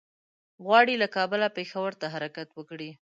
[0.65, 2.89] غواړي له کابله پېښور ته حرکت وکړي.